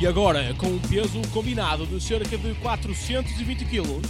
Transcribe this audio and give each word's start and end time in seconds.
E 0.00 0.06
agora, 0.06 0.54
com 0.54 0.66
um 0.68 0.78
peso 0.78 1.20
combinado 1.30 1.84
de 1.84 2.02
cerca 2.02 2.38
de 2.38 2.54
420 2.54 3.66
kg, 3.66 4.00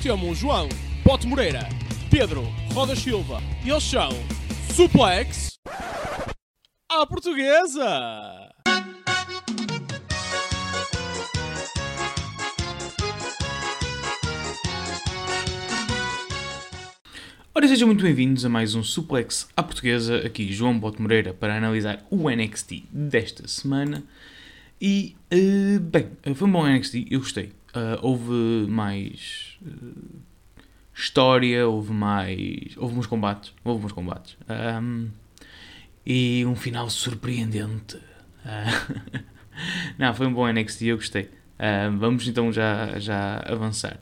temos 0.00 0.38
João 0.38 0.68
Pote 1.02 1.26
Moreira, 1.26 1.68
Pedro 2.08 2.44
Roda 2.72 2.94
Silva 2.94 3.42
e 3.64 3.70
eles 3.70 3.82
são 3.82 4.10
Suplex 4.72 5.58
à 6.88 7.04
Portuguesa! 7.04 8.52
Ora, 17.52 17.66
sejam 17.66 17.88
muito 17.88 18.04
bem-vindos 18.04 18.44
a 18.44 18.48
mais 18.48 18.76
um 18.76 18.84
Suplex 18.84 19.48
à 19.56 19.62
Portuguesa. 19.64 20.18
Aqui 20.18 20.52
João 20.52 20.78
Bote 20.78 21.02
Moreira 21.02 21.34
para 21.34 21.56
analisar 21.56 22.06
o 22.10 22.30
NXT 22.30 22.84
desta 22.92 23.48
semana. 23.48 24.04
E, 24.80 25.16
uh, 25.32 25.80
bem, 25.80 26.08
foi 26.34 26.48
um 26.48 26.52
bom 26.52 26.66
NXT, 26.66 27.06
eu 27.10 27.20
gostei. 27.20 27.52
Uh, 27.74 27.98
houve 28.02 28.70
mais 28.70 29.58
uh, 29.62 30.20
história, 30.94 31.66
houve 31.66 31.92
mais. 31.92 32.76
Houve 32.76 32.98
uns 32.98 33.06
combates. 33.06 33.52
Houve 33.64 33.86
uns 33.86 33.92
combates. 33.92 34.36
Um, 34.48 35.08
e 36.04 36.44
um 36.46 36.54
final 36.54 36.88
surpreendente. 36.88 37.98
não, 39.98 40.14
foi 40.14 40.26
um 40.26 40.32
bom 40.32 40.46
NXT, 40.46 40.82
eu 40.82 40.96
gostei. 40.96 41.28
vamos 41.98 42.28
então 42.28 42.52
já, 42.52 42.96
já 42.98 43.42
avançar. 43.44 43.98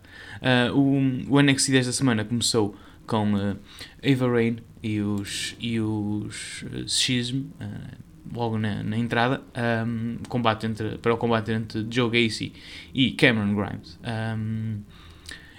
o, 0.74 1.34
o 1.34 1.40
NXT 1.40 1.70
desta 1.70 1.92
semana 1.92 2.26
começou 2.26 2.76
com 3.06 3.34
uh, 3.34 3.56
Ava 4.02 4.30
Rain 4.30 4.58
e 4.82 5.00
os, 5.00 5.56
e 5.58 5.80
os 5.80 6.62
uh, 6.62 6.88
Schism, 6.88 7.46
uh, 7.60 7.98
logo 8.32 8.58
na, 8.58 8.82
na 8.82 8.96
entrada, 8.96 9.42
um, 9.86 10.16
combate 10.28 10.66
entre, 10.66 10.98
para 10.98 11.12
o 11.12 11.16
combate 11.16 11.52
entre 11.52 11.86
Joe 11.90 12.10
Gacy 12.10 12.52
e 12.92 13.12
Cameron 13.12 13.54
Grimes. 13.54 13.98
Um, 14.36 14.80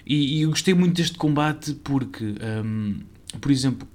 e, 0.06 0.38
e, 0.38 0.42
eu 0.42 0.50
gostei 0.50 0.74
muito 0.74 0.96
deste 0.96 1.18
combate 1.18 1.74
porque, 1.84 2.36
um, 2.64 3.00
por 3.40 3.52
exemplo, 3.52 3.88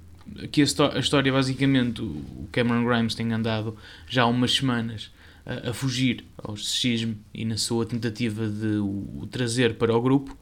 aqui 0.43 0.61
a, 0.61 0.65
a, 0.95 0.99
história 0.99 1.31
basicamente, 1.31 2.01
o 2.01 2.47
Cameron 2.51 2.85
Grimes 2.85 3.15
tem 3.15 3.31
andado 3.31 3.77
já 4.07 4.23
há 4.23 4.27
umas 4.27 4.53
semanas 4.53 5.11
a, 5.45 5.69
a 5.69 5.73
fugir 5.73 6.25
ao 6.37 6.57
sexismo 6.57 7.15
e 7.33 7.45
na 7.45 7.57
sua 7.57 7.85
tentativa 7.85 8.47
de 8.47 8.77
o, 8.77 9.21
o 9.21 9.27
trazer 9.29 9.75
para 9.75 9.95
o 9.95 10.01
grupo. 10.01 10.37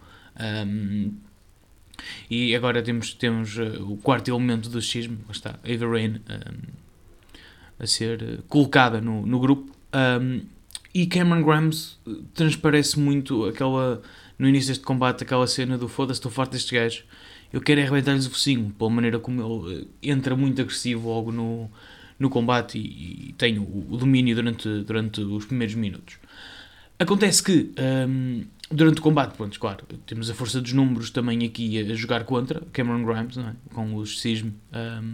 E 2.30 2.56
agora 2.56 2.81
temos, 2.81 3.14
temos 3.14 3.58
uh, 3.58 3.92
o 3.92 3.98
quarto 3.98 4.30
elemento 4.30 4.70
do 4.70 4.81
xismo, 4.81 5.18
está, 5.30 5.59
Ava 5.64 5.92
Rain, 5.92 6.22
a 7.80 7.88
ser 7.88 8.22
uh, 8.22 8.44
colocada 8.44 8.99
no, 8.99 9.25
no 9.25 9.39
grupo. 9.39 9.73
Um, 9.94 10.41
e 10.94 11.08
Cameron 11.08 11.44
Grimes 11.44 11.97
uh, 12.05 12.23
transparece 12.33 12.99
muito 12.99 13.45
aquela, 13.45 14.02
no 14.38 14.47
início 14.47 14.69
deste 14.69 14.83
combate, 14.83 15.23
aquela 15.23 15.47
cena 15.47 15.77
do 15.77 15.88
foda-se, 15.88 16.19
estou 16.19 16.31
farto 16.31 16.52
destes 16.52 16.72
gajos, 16.72 17.03
eu 17.52 17.61
quero 17.61 17.80
é 17.80 17.83
arrebentar-lhes 17.83 18.27
o 18.27 18.30
focinho, 18.30 18.73
pela 18.77 18.89
maneira 18.89 19.19
como 19.19 19.41
ele 19.41 19.88
entra 20.03 20.35
muito 20.35 20.61
agressivo 20.61 21.09
logo 21.09 21.31
no, 21.31 21.69
no 22.19 22.30
combate 22.30 22.77
e, 22.77 23.30
e 23.30 23.33
tem 23.33 23.57
o, 23.57 23.85
o, 23.89 23.97
domínio 23.97 24.35
durante, 24.35 24.83
durante 24.83 25.22
os 25.22 25.45
primeiros 25.45 25.75
minutos. 25.75 26.17
Acontece 27.00 27.41
que 27.41 27.72
um, 28.07 28.44
durante 28.69 29.00
o 29.00 29.02
combate, 29.02 29.35
pronto, 29.35 29.59
claro, 29.59 29.85
temos 30.05 30.30
a 30.30 30.33
força 30.33 30.61
dos 30.61 30.73
números 30.73 31.09
também 31.09 31.44
aqui 31.45 31.80
a 31.80 31.95
jogar 31.95 32.23
contra 32.25 32.61
Cameron 32.72 33.03
Grimes, 33.03 33.38
é? 33.38 33.53
com 33.73 33.95
os 33.95 34.19
CISM, 34.19 34.53
um, 34.73 35.13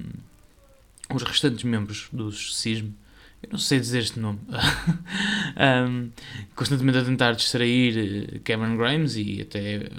os 1.13 1.23
restantes 1.23 1.63
membros 1.63 2.07
dos 2.11 2.57
CISM. 2.57 2.93
Eu 3.43 3.49
não 3.51 3.59
sei 3.59 3.79
dizer 3.79 3.99
este 3.99 4.19
nome. 4.19 4.39
um, 5.89 6.09
constantemente 6.55 6.97
a 6.97 7.03
tentar 7.03 7.33
distrair 7.33 7.97
eh, 8.33 8.39
Cameron 8.43 8.75
Grimes 8.75 9.15
e 9.17 9.41
até 9.41 9.75
eh, 9.75 9.89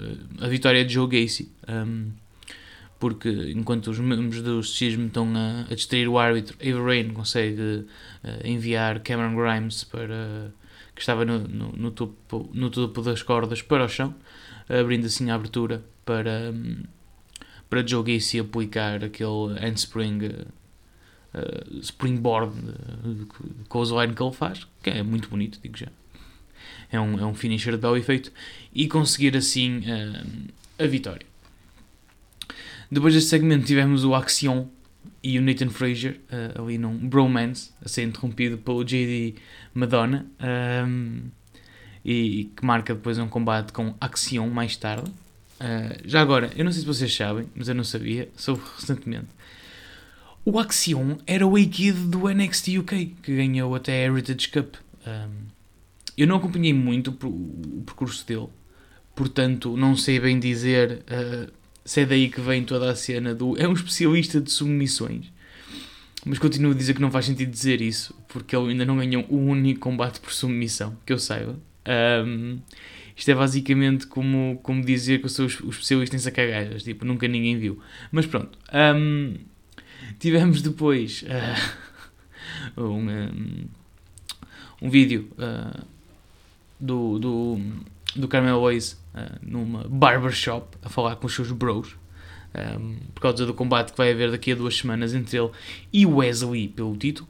a 0.41 0.47
vitória 0.47 0.83
de 0.83 0.93
Joe 0.93 1.07
Gacy. 1.07 1.49
Um, 1.69 2.11
porque 2.99 3.29
enquanto 3.55 3.87
os 3.87 3.99
membros 3.99 4.41
do 4.41 4.63
CISM 4.63 5.05
estão 5.07 5.31
a, 5.35 5.71
a 5.71 5.75
distrair 5.75 6.07
o 6.07 6.17
árbitro, 6.17 6.57
Ava 6.61 6.83
Rain 6.83 7.09
consegue 7.13 7.61
uh, 7.61 7.85
enviar 8.43 9.01
Cameron 9.01 9.35
Grimes 9.35 9.83
para 9.83 10.51
que 10.95 11.01
estava 11.01 11.23
no, 11.23 11.39
no, 11.39 11.71
no, 11.73 11.91
topo, 11.91 12.49
no 12.53 12.71
topo 12.71 13.03
das 13.03 13.21
cordas 13.21 13.61
para 13.61 13.85
o 13.85 13.87
chão, 13.87 14.15
abrindo 14.67 15.05
assim 15.05 15.29
a 15.29 15.35
abertura 15.35 15.83
para, 16.03 16.51
para 17.69 17.85
Joe 17.85 18.03
Gacy 18.03 18.39
aplicar 18.39 19.03
aquele 19.03 19.53
handspring 19.61 20.47
uh, 21.33 21.79
springboard 21.79 22.53
uh, 22.57 23.27
com 23.67 23.79
o 23.79 23.83
slide 23.83 24.13
que 24.13 24.21
ele 24.21 24.33
faz, 24.33 24.67
que 24.81 24.89
é 24.89 25.03
muito 25.03 25.29
bonito, 25.29 25.59
digo 25.61 25.77
já. 25.77 25.87
É 26.91 26.99
um, 26.99 27.19
é 27.19 27.25
um 27.25 27.33
finisher 27.33 27.73
de 27.73 27.79
belo 27.79 27.97
efeito 27.97 28.31
e 28.73 28.87
conseguir 28.87 29.35
assim 29.35 29.79
uh, 29.79 30.83
a 30.83 30.87
vitória. 30.87 31.25
Depois 32.89 33.13
deste 33.13 33.29
segmento 33.29 33.65
tivemos 33.65 34.05
o 34.05 34.15
Action 34.15 34.67
e 35.21 35.37
o 35.37 35.41
Nathan 35.41 35.69
Fraser 35.69 36.19
uh, 36.31 36.61
ali 36.61 36.77
num 36.77 36.97
bromance 36.97 37.71
a 37.83 37.89
ser 37.89 38.03
interrompido 38.03 38.57
pelo 38.57 38.83
JD 38.83 39.35
Madonna 39.73 40.25
um, 40.87 41.23
e 42.05 42.49
que 42.55 42.65
marca 42.65 42.95
depois 42.95 43.17
um 43.17 43.27
combate 43.27 43.73
com 43.73 43.93
Action 43.99 44.47
mais 44.47 44.77
tarde. 44.77 45.11
Já 46.05 46.21
agora, 46.21 46.51
eu 46.55 46.63
não 46.63 46.71
sei 46.71 46.81
se 46.81 46.87
vocês 46.87 47.13
sabem, 47.13 47.47
mas 47.55 47.67
eu 47.67 47.73
não 47.73 47.83
sabia, 47.83 48.29
soube 48.37 48.61
recentemente. 48.77 49.27
O 50.49 50.57
Action 50.59 51.17
era 51.27 51.45
o 51.45 51.57
A-Kid 51.57 52.07
do 52.07 52.29
NXT 52.29 52.77
UK, 52.77 53.15
que 53.21 53.35
ganhou 53.35 53.75
até 53.75 53.91
a 53.91 54.09
Heritage 54.09 54.47
Cup. 54.47 54.75
Um, 55.05 55.29
eu 56.17 56.25
não 56.25 56.37
acompanhei 56.37 56.73
muito 56.73 57.09
o, 57.11 57.83
percurso 57.85 58.25
dele, 58.25 58.47
portanto 59.13 59.75
não 59.75 59.97
sei 59.97 60.21
bem 60.21 60.39
dizer 60.39 61.03
uh, 61.11 61.51
se 61.83 61.99
é 61.99 62.05
daí 62.05 62.29
que 62.29 62.39
vem 62.39 62.63
toda 62.63 62.89
a 62.89 62.95
cena 62.95 63.35
do. 63.35 63.61
É 63.61 63.67
um 63.67 63.73
especialista 63.73 64.39
de 64.39 64.49
submissões. 64.49 65.25
Mas 66.25 66.39
continuo 66.39 66.71
a 66.71 66.75
dizer 66.75 66.93
que 66.93 67.01
não 67.01 67.11
faz 67.11 67.25
sentido 67.25 67.51
dizer 67.51 67.81
isso, 67.81 68.15
porque 68.29 68.55
ele 68.55 68.69
ainda 68.69 68.85
não 68.85 68.95
ganhou 68.95 69.25
um 69.29 69.49
único 69.49 69.81
combate 69.81 70.21
por 70.21 70.31
submissão, 70.31 70.97
que 71.05 71.11
eu 71.11 71.19
saiba. 71.19 71.59
Um, 72.25 72.59
isto 73.17 73.29
é 73.29 73.35
basicamente 73.35 74.07
como, 74.07 74.57
como 74.63 74.81
dizer 74.81 75.19
que 75.19 75.25
eu 75.25 75.29
sou 75.29 75.45
o 75.45 75.69
especialista 75.69 76.15
em 76.15 76.19
sacar 76.19 76.47
gajas, 76.47 76.83
tipo, 76.83 77.03
nunca 77.03 77.27
ninguém 77.27 77.57
viu. 77.57 77.81
Mas 78.13 78.25
pronto. 78.25 78.57
Um, 78.73 79.35
tivemos 80.19 80.61
depois 80.61 81.23
uh, 81.23 82.81
um, 82.81 83.09
um, 83.09 83.65
um, 84.81 84.89
vídeo 84.89 85.29
uh, 85.37 85.83
do, 86.79 87.19
do, 87.19 87.61
do 88.15 88.27
Carmel 88.27 88.61
Waze 88.61 88.95
uh, 89.13 89.37
numa 89.41 89.87
barbershop 89.87 90.77
a 90.81 90.89
falar 90.89 91.15
com 91.17 91.27
os 91.27 91.33
seus 91.33 91.51
bros 91.51 91.95
um, 92.79 92.95
por 93.13 93.21
causa 93.21 93.45
do 93.45 93.53
combate 93.53 93.91
que 93.91 93.97
vai 93.97 94.11
haver 94.11 94.31
daqui 94.31 94.51
a 94.51 94.55
duas 94.55 94.75
semanas 94.75 95.13
entre 95.13 95.37
ele 95.37 95.51
e 95.91 96.05
Wesley 96.05 96.67
pelo 96.67 96.95
título. 96.95 97.27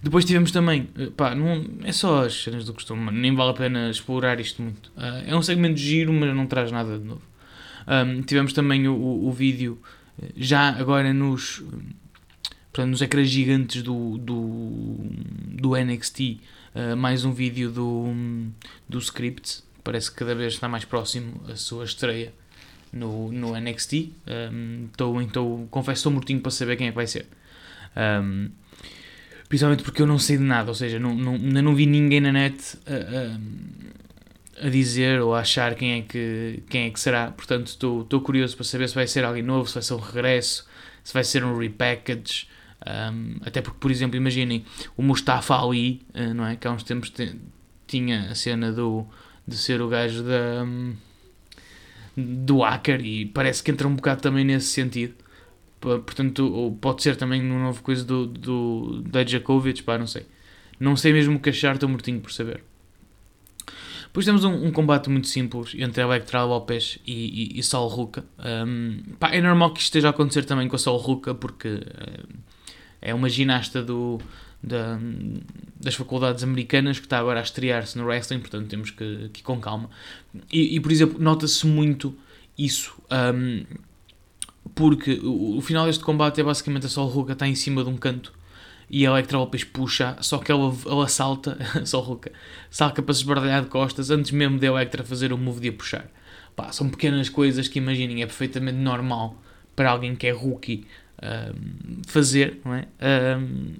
Depois 0.00 0.24
tivemos 0.24 0.52
também, 0.52 0.88
pá, 1.16 1.34
não, 1.34 1.64
é 1.82 1.90
só 1.90 2.24
as 2.24 2.44
cenas 2.44 2.64
do 2.64 2.72
costume, 2.72 3.10
nem 3.10 3.34
vale 3.34 3.50
a 3.50 3.54
pena 3.54 3.90
explorar 3.90 4.38
isto 4.38 4.62
muito. 4.62 4.92
Uh, 4.96 5.24
é 5.26 5.36
um 5.36 5.42
segmento 5.42 5.74
de 5.74 5.82
giro, 5.82 6.12
mas 6.12 6.34
não 6.34 6.46
traz 6.46 6.70
nada 6.70 6.96
de 6.98 7.04
novo. 7.04 7.22
Um, 7.86 8.22
tivemos 8.22 8.52
também 8.52 8.86
o, 8.86 8.94
o, 8.94 9.28
o, 9.28 9.32
vídeo, 9.32 9.80
já 10.36 10.68
agora 10.70 11.12
nos, 11.12 11.62
portanto, 12.72 12.90
nos 12.90 13.02
ecrãs 13.02 13.28
gigantes 13.28 13.82
do, 13.82 14.18
do, 14.18 14.96
do 15.52 15.76
NXT, 15.76 16.20
uh, 16.74 16.96
mais 16.96 17.24
um 17.24 17.32
vídeo 17.32 17.70
do, 17.70 18.12
do 18.88 18.98
script. 18.98 19.62
Parece 19.82 20.10
que 20.10 20.16
cada 20.16 20.34
vez 20.34 20.54
está 20.54 20.68
mais 20.68 20.84
próximo 20.84 21.40
a 21.48 21.56
sua 21.56 21.84
estreia 21.84 22.32
no, 22.92 23.32
no 23.32 23.58
NXT. 23.58 24.12
Um, 24.52 24.88
então, 25.22 25.66
confesso, 25.70 26.00
estou 26.00 26.12
mortinho 26.12 26.40
para 26.40 26.50
saber 26.50 26.76
quem 26.76 26.88
é 26.88 26.90
que 26.90 26.96
vai 26.96 27.06
ser. 27.06 27.26
Um, 27.96 28.50
principalmente 29.48 29.82
porque 29.82 30.02
eu 30.02 30.06
não 30.06 30.18
sei 30.18 30.36
de 30.36 30.44
nada, 30.44 30.70
ou 30.70 30.74
seja, 30.74 30.98
não, 30.98 31.14
não, 31.14 31.34
ainda 31.34 31.62
não 31.62 31.74
vi 31.74 31.86
ninguém 31.86 32.20
na 32.20 32.32
net 32.32 32.78
a, 32.86 32.94
a, 32.94 33.40
a, 34.62 34.68
dizer 34.68 35.20
ou 35.20 35.34
a 35.34 35.40
achar 35.40 35.74
quem 35.74 35.92
é 35.92 36.02
que, 36.02 36.62
quem 36.68 36.86
é 36.86 36.90
que 36.90 37.00
será. 37.00 37.30
Portanto, 37.30 37.68
estou, 37.68 38.20
curioso 38.20 38.56
para 38.56 38.64
saber 38.64 38.88
se 38.88 38.94
vai 38.94 39.06
ser 39.06 39.24
alguém 39.24 39.42
novo, 39.42 39.68
se 39.68 39.74
vai 39.74 39.82
ser 39.82 39.94
um 39.94 39.98
regresso, 39.98 40.66
se 41.02 41.14
vai 41.14 41.24
ser 41.24 41.44
um 41.44 41.56
repackage. 41.56 42.48
Um, 42.86 43.36
até 43.44 43.60
porque, 43.60 43.78
por 43.80 43.90
exemplo, 43.90 44.16
imaginem 44.16 44.64
o 44.96 45.02
Mustafa 45.02 45.60
Ali, 45.60 46.02
uh, 46.14 46.32
não 46.34 46.46
é? 46.46 46.56
Que 46.56 46.66
há 46.66 46.72
uns 46.72 46.82
tempos 46.82 47.12
tinha 47.86 48.30
a 48.30 48.34
cena 48.34 48.72
do, 48.72 49.06
de 49.46 49.56
ser 49.56 49.80
o 49.80 49.88
gajo 49.88 50.22
da. 50.22 50.64
Um, 50.64 50.94
do 52.16 52.62
hacker 52.62 53.00
e 53.00 53.26
parece 53.26 53.62
que 53.62 53.70
entra 53.70 53.86
um 53.86 53.94
bocado 53.94 54.20
também 54.20 54.44
nesse 54.44 54.68
sentido. 54.68 55.14
Portanto, 55.80 56.76
pode 56.80 57.02
ser 57.02 57.14
também 57.14 57.40
uma 57.40 57.60
nova 57.60 57.80
coisa 57.80 58.04
do, 58.04 58.26
do 58.26 59.02
Dajakovic, 59.02 59.84
pá, 59.84 59.96
não 59.96 60.08
sei. 60.08 60.26
Não 60.80 60.96
sei 60.96 61.12
mesmo 61.12 61.36
o 61.36 61.40
que 61.40 61.50
achar, 61.50 61.74
estou 61.74 61.88
mortinho 61.88 62.20
por 62.20 62.32
saber. 62.32 62.62
Depois 64.08 64.24
temos 64.26 64.42
um, 64.42 64.66
um, 64.66 64.72
combate 64.72 65.08
muito 65.08 65.28
simples 65.28 65.74
entre 65.78 66.02
Electra 66.02 66.42
Lopes 66.42 66.98
e, 67.06 67.54
e, 67.56 67.60
e 67.60 67.62
Sol 67.62 67.88
Ruka. 67.88 68.24
Um, 68.38 69.02
pá, 69.18 69.30
é 69.30 69.40
normal 69.40 69.72
que 69.72 69.80
isto 69.80 69.88
esteja 69.88 70.08
a 70.08 70.10
acontecer 70.10 70.44
também 70.44 70.66
com 70.66 70.76
a 70.76 70.78
Sol 70.78 70.96
Ruka, 70.96 71.34
porque 71.34 71.68
uh, 71.68 72.28
é 73.00 73.14
uma 73.14 73.28
ginasta 73.28 73.82
do, 73.82 74.18
da, 74.62 74.98
das 75.80 75.94
faculdades 75.94 76.42
americanas, 76.42 76.98
que 76.98 77.06
está 77.06 77.18
agora 77.18 77.40
a 77.40 77.42
estrear-se 77.42 77.96
no 77.96 78.04
wrestling, 78.04 78.40
portanto 78.40 78.66
temos 78.68 78.90
que, 78.90 79.28
que 79.32 79.40
ir 79.40 79.44
com 79.44 79.60
calma. 79.60 79.90
E, 80.50 80.76
e 80.76 80.80
por 80.80 80.90
exemplo, 80.90 81.20
nota-se 81.20 81.66
muito 81.66 82.16
isso, 82.56 83.00
porque 84.74 85.20
o, 85.22 85.58
o, 85.58 85.60
final 85.60 85.86
deste 85.86 86.02
combate 86.02 86.40
é 86.40 86.44
basicamente 86.44 86.86
a 86.86 86.88
Sol 86.88 87.08
Ruka 87.08 87.34
está 87.34 87.46
em 87.46 87.54
cima 87.54 87.84
de 87.84 87.90
um 87.90 87.96
canto 87.96 88.32
e 88.90 89.06
a 89.06 89.10
Electra 89.10 89.38
Lopes 89.38 89.64
puxa, 89.64 90.16
só 90.20 90.38
que 90.38 90.50
ela, 90.50 90.74
ela 90.86 91.08
salta, 91.08 91.58
Sol 91.84 92.02
Ruka, 92.02 92.32
salta 92.70 93.02
para 93.02 93.14
se 93.14 93.20
esbardalhar 93.20 93.62
de 93.62 93.68
costas 93.68 94.10
antes 94.10 94.30
mesmo 94.30 94.58
de 94.58 94.66
a 94.66 94.70
Electra 94.70 95.04
fazer 95.04 95.32
o 95.32 95.38
move 95.38 95.60
de 95.60 95.68
a 95.68 95.72
puxar. 95.72 96.06
Pá, 96.56 96.72
são 96.72 96.88
pequenas 96.88 97.28
coisas 97.28 97.68
que 97.68 97.78
imaginem, 97.78 98.22
é 98.22 98.26
perfeitamente 98.26 98.78
normal 98.78 99.40
para 99.76 99.90
alguém 99.90 100.16
que 100.16 100.26
é 100.26 100.32
rookie 100.32 100.86
fazer, 102.06 102.60
não 102.64 102.74
é? 102.74 102.86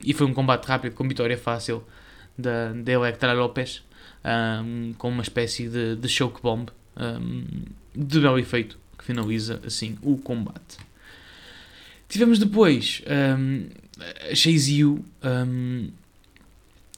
E 0.04 0.12
foi 0.12 0.26
um 0.26 0.34
combate 0.34 0.64
rápido 0.66 0.94
com 0.94 1.06
vitória 1.08 1.36
fácil 1.36 1.84
da, 2.36 2.72
da 2.72 2.92
Electra 2.92 3.32
Lopes, 3.32 3.82
com 4.96 5.08
uma 5.08 5.22
espécie 5.22 5.68
de, 5.68 5.96
de 5.96 6.08
choke 6.08 6.40
bomb 6.42 6.68
de 7.94 8.20
belo 8.20 8.38
efeito 8.38 8.78
que 8.96 9.04
finaliza 9.04 9.60
assim 9.64 9.96
o 10.02 10.16
combate. 10.16 10.78
Tivemos 12.08 12.38
depois 12.38 13.02
Chase 14.34 14.84
U 14.84 15.04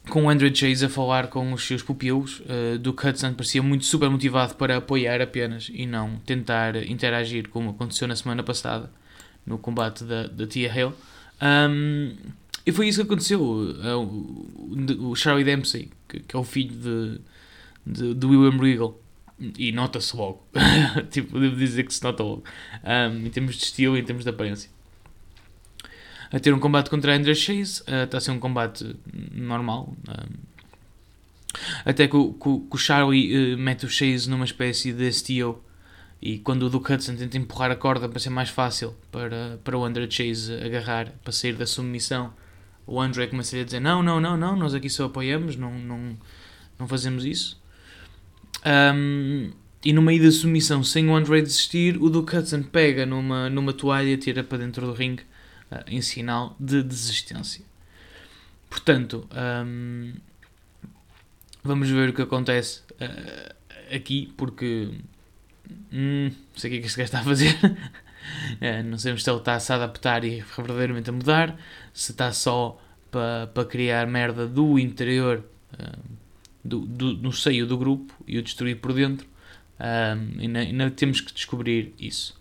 com 0.09 0.25
o 0.25 0.29
Andrew 0.29 0.53
Chase 0.53 0.85
a 0.85 0.89
falar 0.89 1.27
com 1.27 1.53
os 1.53 1.65
seus 1.65 1.83
pupilos. 1.83 2.39
Uh, 2.41 2.77
Duke 2.79 3.07
Hudson 3.07 3.33
parecia 3.33 3.61
muito 3.61 3.85
super 3.85 4.09
motivado 4.09 4.55
para 4.55 4.77
apoiar 4.77 5.21
apenas 5.21 5.69
e 5.71 5.85
não 5.85 6.15
tentar 6.25 6.75
interagir 6.87 7.49
como 7.49 7.71
aconteceu 7.71 8.07
na 8.07 8.15
semana 8.15 8.43
passada 8.43 8.91
no 9.45 9.57
combate 9.57 10.03
da, 10.03 10.27
da 10.27 10.47
Tia 10.47 10.71
Hale. 10.71 10.93
Um, 11.41 12.15
e 12.65 12.71
foi 12.71 12.87
isso 12.87 12.99
que 12.99 13.05
aconteceu. 13.05 13.41
O, 13.41 15.09
o 15.09 15.15
Charlie 15.15 15.43
Dempsey, 15.43 15.89
que, 16.07 16.19
que, 16.19 16.35
é 16.35 16.39
o 16.39 16.43
filho 16.43 16.75
de, 16.75 17.19
de, 17.85 18.13
de 18.13 18.25
William 18.25 18.57
Regal, 18.59 18.99
e 19.57 19.71
nota-se 19.71 20.15
logo. 20.15 20.45
tipo, 21.09 21.39
devo 21.39 21.55
dizer 21.55 21.83
que 21.83 21.93
se 21.93 22.03
nota 22.03 22.21
logo. 22.21 22.43
Um, 22.83 23.25
em 23.25 23.29
termos 23.29 23.55
de 23.55 23.63
estilo 23.63 23.97
e 23.97 24.01
em 24.01 24.03
termos 24.03 24.23
de 24.23 24.29
aparência. 24.29 24.69
A 26.31 26.39
ter 26.39 26.53
um 26.53 26.59
combate 26.59 26.89
contra 26.89 27.15
Andrew 27.15 27.35
Chase, 27.35 27.81
uh, 27.81 28.05
está 28.05 28.17
a 28.17 28.21
ser 28.21 28.31
um 28.31 28.39
combate 28.39 28.95
normal. 29.33 29.93
Um, 30.07 30.51
até 31.83 32.07
que 32.07 32.15
o, 32.15 32.33
que, 32.33 32.47
o 32.47 32.77
Charlie 32.77 33.53
uh, 33.53 33.57
mete 33.57 33.85
o 33.85 33.89
Chase 33.89 34.29
numa 34.29 34.45
espécie 34.45 34.93
de 34.93 35.11
STO 35.11 35.61
e 36.21 36.37
quando 36.37 36.63
o 36.63 36.69
Duke 36.69 36.93
Hudson 36.93 37.15
tenta 37.15 37.37
empurrar 37.37 37.71
a 37.71 37.75
corda 37.75 38.07
para 38.07 38.19
ser 38.19 38.29
mais 38.29 38.49
fácil 38.49 38.95
para, 39.11 39.59
para 39.63 39.77
o 39.77 39.83
André 39.83 40.07
Chase 40.09 40.53
agarrar, 40.53 41.09
para 41.23 41.33
sair 41.33 41.53
da 41.53 41.65
submissão, 41.65 42.31
o 42.85 43.01
André 43.01 43.27
começa 43.27 43.57
a 43.57 43.63
dizer: 43.63 43.79
Não, 43.79 44.03
não, 44.03 44.21
não, 44.21 44.37
não, 44.37 44.55
nós 44.55 44.73
aqui 44.73 44.89
só 44.89 45.05
apoiamos, 45.05 45.55
não, 45.55 45.73
não, 45.79 46.17
não 46.77 46.87
fazemos 46.87 47.25
isso. 47.25 47.59
Um, 48.63 49.51
e 49.83 49.91
no 49.91 50.01
meio 50.01 50.21
da 50.21 50.31
submissão, 50.31 50.83
sem 50.83 51.09
o 51.09 51.15
André 51.15 51.41
desistir, 51.41 51.97
o 51.97 52.07
Duke 52.07 52.37
Hudson 52.37 52.61
pega 52.61 53.03
numa, 53.03 53.49
numa 53.49 53.73
toalha 53.73 54.09
e 54.11 54.17
tira 54.17 54.43
para 54.43 54.59
dentro 54.59 54.85
do 54.85 54.93
ringue 54.93 55.23
em 55.87 56.01
sinal 56.01 56.55
de 56.59 56.83
desistência. 56.83 57.63
Portanto, 58.69 59.27
um, 59.65 60.13
vamos 61.63 61.89
ver 61.89 62.09
o 62.09 62.13
que 62.13 62.21
acontece 62.21 62.81
uh, 62.91 63.95
aqui, 63.95 64.33
porque 64.37 64.91
hum, 65.91 66.29
não 66.29 66.57
sei 66.57 66.69
o 66.69 66.71
que 66.71 66.77
é 66.77 66.81
que 66.81 66.87
este 66.87 66.97
gajo 66.97 67.05
está 67.05 67.19
a 67.19 67.23
fazer. 67.23 67.57
é, 68.61 68.81
não 68.83 68.97
sabemos 68.97 69.23
se 69.23 69.29
ele 69.29 69.39
está 69.39 69.55
a 69.55 69.59
se 69.59 69.73
adaptar 69.73 70.23
e 70.23 70.41
verdadeiramente 70.41 71.09
a 71.09 71.13
mudar, 71.13 71.57
se 71.93 72.11
está 72.11 72.31
só 72.31 72.81
para 73.09 73.47
pa 73.47 73.65
criar 73.65 74.07
merda 74.07 74.47
do 74.47 74.79
interior, 74.79 75.43
um, 75.77 76.15
do, 76.63 76.79
do, 76.85 77.13
no 77.17 77.33
seio 77.33 77.67
do 77.67 77.77
grupo 77.77 78.13
e 78.25 78.37
o 78.37 78.41
destruir 78.41 78.77
por 78.77 78.93
dentro. 78.93 79.27
Ainda, 80.39 80.59
ainda 80.59 80.91
temos 80.91 81.21
que 81.21 81.33
descobrir 81.33 81.93
isso. 81.99 82.39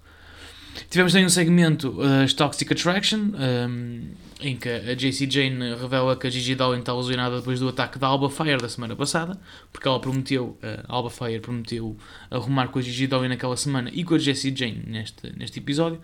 Tivemos 0.88 1.12
também 1.12 1.26
um 1.26 1.30
segmento 1.30 1.88
uh, 2.00 2.34
Toxic 2.34 2.72
Attraction, 2.72 3.18
um, 3.18 4.08
em 4.40 4.56
que 4.56 4.68
a 4.68 4.94
JC 4.94 5.30
Jane 5.30 5.74
revela 5.74 6.16
que 6.16 6.26
a 6.26 6.30
Gigi 6.30 6.54
Dolan 6.54 6.78
está 6.78 6.94
lesionada 6.94 7.36
depois 7.38 7.60
do 7.60 7.68
ataque 7.68 7.98
da 7.98 8.06
Alba 8.06 8.30
Fire 8.30 8.56
da 8.56 8.68
semana 8.68 8.96
passada, 8.96 9.38
porque 9.72 9.86
ela 9.86 10.00
prometeu, 10.00 10.58
uh, 10.62 10.84
Alba 10.88 11.10
Fire 11.10 11.40
prometeu 11.40 11.96
arrumar 12.30 12.68
com 12.68 12.78
a 12.78 12.82
Gigi 12.82 13.06
Dolan 13.06 13.28
naquela 13.28 13.56
semana 13.56 13.90
e 13.92 14.02
com 14.02 14.14
a 14.14 14.18
JC 14.18 14.54
Jane 14.54 14.82
neste, 14.86 15.32
neste 15.36 15.58
episódio. 15.58 16.00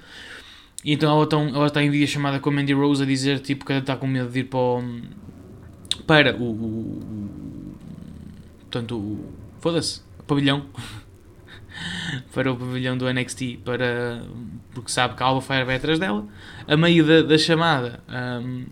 E 0.85 0.93
então 0.93 1.11
ela, 1.11 1.27
tão, 1.27 1.49
ela 1.49 1.67
está 1.67 1.83
em 1.83 1.91
vídeo 1.91 2.07
chamada 2.07 2.39
com 2.39 2.51
a 2.51 2.53
Mandy 2.53 2.73
Rose 2.73 3.03
a 3.03 3.07
dizer 3.07 3.41
tipo, 3.41 3.65
que 3.65 3.73
ela 3.73 3.81
está 3.81 3.97
com 3.97 4.07
medo 4.07 4.31
de 4.31 4.41
ir 4.41 4.45
para 4.45 4.59
o, 4.59 4.83
para 6.07 6.37
o, 6.37 6.43
o, 6.43 6.99
o 7.01 7.75
portanto, 8.61 8.97
o, 8.97 9.35
foda-se, 9.59 10.01
pavilhão 10.27 10.67
para 12.33 12.53
o 12.53 12.57
pavilhão 12.57 12.97
do 12.97 13.13
NXT 13.13 13.59
para, 13.65 14.23
porque 14.73 14.91
sabe 14.91 15.15
que 15.15 15.23
a 15.23 15.27
Alba 15.27 15.41
Fire 15.41 15.65
vai 15.65 15.77
atrás 15.77 15.99
dela. 15.99 16.27
A 16.67 16.77
meio 16.77 17.07
da, 17.07 17.23
da 17.23 17.39
chamada 17.39 18.01
um, 18.09 18.67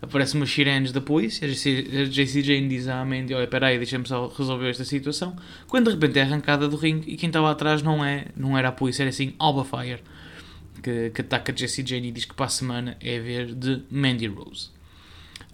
aparece 0.00 0.34
uma 0.34 0.46
sirenes 0.46 0.92
da 0.92 1.00
polícia. 1.00 1.46
A 1.46 1.50
JC 1.50 2.42
Jane 2.42 2.68
diz 2.68 2.88
à 2.88 3.04
Mandy: 3.04 3.34
Olha, 3.34 3.46
peraí, 3.46 3.76
deixa-me 3.76 4.06
só 4.06 4.28
resolver 4.28 4.70
esta 4.70 4.84
situação. 4.84 5.36
Quando 5.66 5.86
de 5.86 5.92
repente 5.92 6.18
é 6.18 6.22
arrancada 6.22 6.68
do 6.68 6.76
ringue 6.76 7.12
e 7.12 7.16
quem 7.16 7.28
estava 7.28 7.50
atrás 7.50 7.82
não, 7.82 8.04
é, 8.04 8.26
não 8.36 8.56
era 8.56 8.68
a 8.68 8.72
polícia, 8.72 9.02
era 9.02 9.10
assim 9.10 9.34
Alba 9.38 9.64
Fire 9.64 10.00
que, 10.82 11.10
que 11.10 11.20
ataca 11.20 11.52
a 11.52 11.54
Jessie 11.56 11.84
Jane 11.86 12.08
e 12.08 12.12
diz 12.12 12.24
que 12.24 12.34
para 12.34 12.46
a 12.46 12.50
semana 12.50 12.96
é 13.00 13.18
ver 13.18 13.54
de 13.54 13.82
Mandy 13.90 14.26
Rose. 14.26 14.70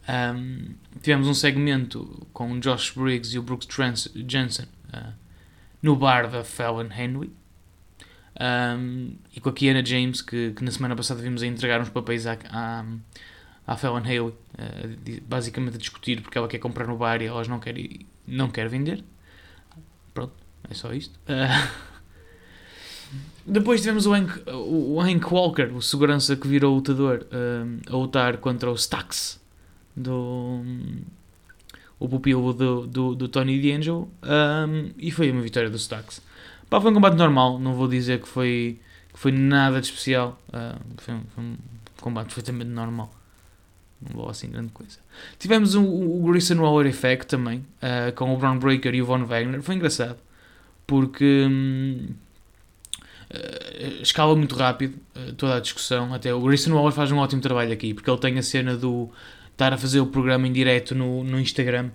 Um, 0.08 0.74
tivemos 1.00 1.26
um 1.26 1.34
segmento 1.34 2.26
com 2.32 2.58
Josh 2.60 2.90
Briggs 2.90 3.34
e 3.34 3.38
o 3.38 3.42
Brooks 3.42 3.66
Trans 3.66 4.08
Jensen. 4.28 4.66
Uh, 4.92 5.12
no 5.84 5.94
bar 5.94 6.30
da 6.30 6.42
Fallon 6.42 6.88
Henry. 6.90 7.30
Um, 8.40 9.16
e 9.36 9.38
com 9.38 9.50
a 9.50 9.52
Kiana 9.52 9.84
James, 9.84 10.22
que, 10.22 10.52
que, 10.52 10.64
na 10.64 10.70
semana 10.70 10.96
passada 10.96 11.20
vimos 11.20 11.42
a 11.42 11.46
entregar 11.46 11.78
uns 11.78 11.90
papéis 11.90 12.26
à, 12.26 12.38
à, 12.50 12.84
à 13.66 13.76
Fallon 13.76 13.98
Haley, 13.98 14.20
uh, 14.20 14.34
basicamente 15.28 15.74
a 15.74 15.78
discutir 15.78 16.22
porque 16.22 16.38
ela 16.38 16.48
quer 16.48 16.58
comprar 16.58 16.86
no 16.86 16.96
bar 16.96 17.20
e 17.20 17.26
elas 17.26 17.48
não 17.48 17.60
querem 17.60 18.06
não 18.26 18.48
quer 18.48 18.66
vender. 18.66 19.04
Pronto, 20.14 20.32
é 20.70 20.72
só 20.72 20.90
isto. 20.94 21.20
Uh, 21.28 21.68
depois 23.44 23.82
tivemos 23.82 24.06
o 24.06 24.14
Hank, 24.14 24.42
o 24.50 24.98
Hank 25.02 25.26
Walker, 25.30 25.66
o 25.66 25.82
segurança 25.82 26.34
que 26.34 26.48
virou 26.48 26.74
lutador, 26.74 27.26
uh, 27.26 27.92
a 27.92 27.96
lutar 27.96 28.38
contra 28.38 28.70
o 28.70 28.74
Stax 28.74 29.38
do, 29.94 30.62
o 31.98 32.08
pupilo 32.08 32.52
do, 32.52 32.86
do, 32.86 33.14
do 33.14 33.28
Tony 33.28 33.60
D'Angelo 33.60 34.10
um, 34.22 34.90
e 34.98 35.10
foi 35.10 35.30
uma 35.30 35.40
vitória 35.40 35.70
do 35.70 35.76
Stax. 35.76 36.20
Pá, 36.68 36.80
foi 36.80 36.90
um 36.90 36.94
combate 36.94 37.16
normal, 37.16 37.58
não 37.58 37.74
vou 37.74 37.88
dizer 37.88 38.20
que 38.20 38.28
foi, 38.28 38.78
que 39.12 39.18
foi 39.18 39.32
nada 39.32 39.80
de 39.80 39.86
especial, 39.86 40.40
uh, 40.48 40.80
foi, 40.98 41.14
um, 41.14 41.22
foi, 41.34 41.44
um, 41.44 41.56
combate 42.00 42.26
perfeitamente 42.26 42.70
normal. 42.70 43.14
Não 44.00 44.16
vou 44.16 44.28
assim 44.28 44.50
grande 44.50 44.70
coisa. 44.72 44.98
Tivemos 45.38 45.74
o, 45.74 45.82
o 45.82 46.22
Grayson 46.26 46.56
Waller 46.56 46.86
Effect 46.86 47.26
também, 47.26 47.58
uh, 47.58 48.12
com 48.14 48.34
o 48.34 48.36
Brown 48.36 48.58
Breaker 48.58 48.94
e 48.94 49.00
o 49.00 49.06
Von 49.06 49.24
Wagner. 49.24 49.62
Foi 49.62 49.74
engraçado, 49.76 50.18
porque 50.86 51.48
uh, 53.30 54.02
escala 54.02 54.34
muito 54.36 54.54
rápido 54.56 54.98
uh, 55.16 55.32
toda 55.34 55.56
a 55.56 55.60
discussão. 55.60 56.12
Até 56.12 56.34
o 56.34 56.40
Grayson 56.40 56.74
Waller 56.74 56.92
faz 56.92 57.10
um 57.12 57.18
ótimo 57.18 57.40
trabalho 57.40 57.72
aqui, 57.72 57.94
porque 57.94 58.10
ele 58.10 58.18
tem 58.18 58.38
a 58.38 58.42
cena 58.42 58.76
do 58.76 59.10
estar 59.54 59.72
a 59.72 59.78
fazer 59.78 60.00
o 60.00 60.06
programa 60.06 60.46
em 60.46 60.52
direto 60.52 60.94
no, 60.94 61.24
no 61.24 61.40
Instagram 61.40 61.90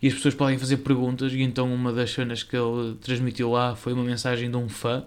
e 0.00 0.08
as 0.08 0.14
pessoas 0.14 0.34
podem 0.34 0.58
fazer 0.58 0.78
perguntas. 0.78 1.32
E 1.32 1.40
então, 1.42 1.72
uma 1.72 1.92
das 1.92 2.10
cenas 2.10 2.42
que 2.42 2.56
ele 2.56 2.96
transmitiu 3.00 3.50
lá 3.52 3.76
foi 3.76 3.92
uma 3.92 4.02
mensagem 4.02 4.50
de 4.50 4.56
um 4.56 4.68
fã, 4.68 5.04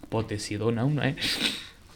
que 0.00 0.06
pode 0.06 0.28
ter 0.28 0.38
sido 0.38 0.66
ou 0.66 0.72
não, 0.72 0.88
não 0.88 1.02
é? 1.02 1.16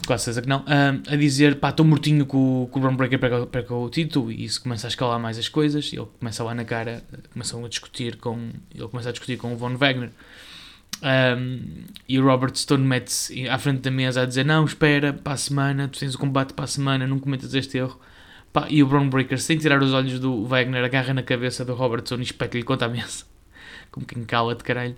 Quase 0.05 0.25
certeza 0.25 0.43
que 0.43 0.49
não, 0.49 0.65
a 0.67 1.17
dizer: 1.17 1.57
pá, 1.57 1.71
estou 1.71 1.87
mortinho 1.87 2.27
com, 2.27 2.69
com 2.71 2.79
o 2.79 2.83
Brown 2.83 2.97
Breaker 2.97 3.19
para, 3.19 3.47
para 3.47 3.75
o 3.75 3.89
título. 3.89 4.31
E 4.31 4.45
isso 4.45 4.63
começa 4.63 4.87
a 4.87 4.89
escalar 4.89 5.19
mais 5.19 5.39
as 5.39 5.49
coisas. 5.49 5.91
Ele 5.93 6.07
começa 6.19 6.43
lá 6.45 6.55
na 6.55 6.65
cara, 6.65 7.03
começam 7.33 7.65
a 7.65 7.69
discutir 7.69 8.17
com. 8.17 8.51
Ele 8.75 8.89
começa 8.89 9.09
a 9.09 9.13
discutir 9.13 9.37
com 9.37 9.53
o 9.55 9.57
Von 9.57 9.77
Wagner. 9.77 10.11
Um, 11.03 11.85
e 12.09 12.19
o 12.19 12.25
Robert 12.25 12.55
Stone 12.57 12.85
mete-se 12.85 13.49
à 13.49 13.59
frente 13.59 13.81
da 13.81 13.91
mesa 13.91 14.23
a 14.23 14.27
dizer: 14.27 14.45
Não, 14.45 14.65
espera, 14.65 15.13
para 15.13 15.33
a 15.35 15.37
semana, 15.37 15.89
tu 15.89 15.99
tens 15.99 16.15
o 16.15 16.19
combate 16.19 16.53
para 16.53 16.65
a 16.65 16.69
semana, 16.69 17.07
não 17.07 17.19
cometas 17.19 17.55
este 17.55 17.79
erro. 17.79 17.99
Pá, 18.57 18.67
e 18.71 18.83
o 18.83 18.87
Brown 18.87 19.11
Breaker, 19.11 19.39
sem 19.39 19.59
tirar 19.59 19.83
os 19.83 19.93
olhos 19.93 20.19
do 20.19 20.47
Wagner, 20.47 20.83
agarra 20.83 21.13
na 21.13 21.23
cabeça 21.23 21.63
do 21.63 21.75
Robertson 21.75 22.15
e 22.15 22.23
espeta-lhe 22.23 22.63
contra 22.63 22.87
a 22.87 22.91
mesa. 22.91 23.27
Como 23.93 24.07
quem 24.07 24.25
cala 24.25 24.55
de 24.55 24.65
caralho. 24.65 24.97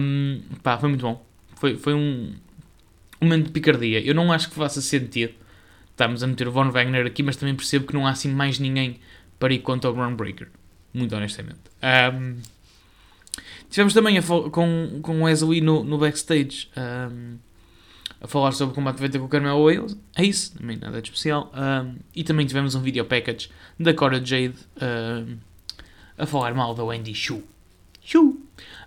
Um, 0.00 0.40
pá, 0.62 0.78
foi 0.78 0.88
muito 0.88 1.02
bom. 1.02 1.22
Foi, 1.56 1.76
foi 1.76 1.92
um, 1.92 2.32
um 3.20 3.26
momento 3.26 3.48
de 3.48 3.52
picardia. 3.52 4.00
Eu 4.00 4.14
não 4.14 4.32
acho 4.32 4.48
que 4.48 4.54
faça 4.54 4.80
sentido 4.80 5.34
estarmos 5.90 6.22
a 6.22 6.26
meter 6.26 6.48
o 6.48 6.52
Von 6.52 6.70
Wagner 6.70 7.04
aqui, 7.04 7.22
mas 7.22 7.36
também 7.36 7.54
percebo 7.54 7.86
que 7.86 7.92
não 7.92 8.06
há 8.06 8.12
assim 8.12 8.32
mais 8.32 8.58
ninguém 8.58 8.98
para 9.38 9.52
ir 9.52 9.58
contra 9.58 9.90
o 9.90 9.92
Brown 9.92 10.16
Breaker. 10.16 10.48
Muito 10.94 11.14
honestamente. 11.14 11.60
Um, 12.14 12.38
tivemos 13.68 13.92
também 13.92 14.16
a 14.16 14.22
com, 14.22 15.00
com 15.02 15.20
o 15.20 15.24
Wesley 15.24 15.60
no, 15.60 15.84
no 15.84 15.98
backstage. 15.98 16.70
Um, 16.74 17.36
a 18.20 18.26
falar 18.26 18.52
sobre 18.52 18.72
o 18.72 18.74
combate 18.74 18.98
feito 18.98 19.18
com 19.18 19.24
o 19.24 19.28
Carmelo 19.28 19.64
Wales. 19.64 19.96
É 20.14 20.24
isso, 20.24 20.56
também 20.56 20.76
nada 20.76 21.00
de 21.00 21.08
especial. 21.08 21.50
Um, 21.54 21.96
e 22.14 22.22
também 22.22 22.46
tivemos 22.46 22.74
um 22.74 22.82
video 22.82 23.04
package 23.04 23.50
da 23.78 23.94
Cora 23.94 24.24
Jade 24.24 24.54
um, 24.80 25.36
a 26.18 26.26
falar 26.26 26.54
mal 26.54 26.74
da 26.74 26.84
Wendy 26.84 27.14
Shu. 27.14 27.42
Shu! 28.02 28.38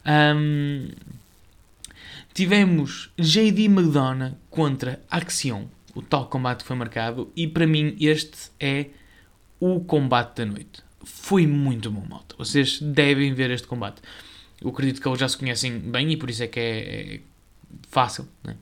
Um, 0.05 0.89
tivemos 2.33 3.09
JD 3.17 3.65
McDonough 3.65 4.33
contra 4.49 5.01
Axion, 5.09 5.65
o 5.95 6.01
tal 6.01 6.27
combate 6.27 6.59
que 6.59 6.67
foi 6.67 6.75
marcado, 6.75 7.31
e 7.35 7.47
para 7.47 7.65
mim 7.65 7.95
este 7.99 8.51
é 8.59 8.87
o 9.59 9.79
combate 9.79 10.37
da 10.37 10.45
noite. 10.45 10.83
Foi 11.03 11.47
muito 11.47 11.89
bom, 11.89 12.05
malta. 12.07 12.35
Vocês 12.37 12.79
devem 12.79 13.33
ver 13.33 13.49
este 13.51 13.67
combate. 13.67 14.01
Eu 14.61 14.69
acredito 14.69 15.01
que 15.01 15.07
eles 15.07 15.19
já 15.19 15.27
se 15.27 15.37
conhecem 15.37 15.79
bem 15.79 16.11
e 16.11 16.17
por 16.17 16.29
isso 16.29 16.43
é 16.43 16.47
que 16.47 16.59
é, 16.59 17.15
é 17.15 17.19
fácil, 17.89 18.27
né? 18.43 18.55